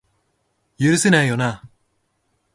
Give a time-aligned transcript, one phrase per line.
[0.79, 1.61] 許せないよな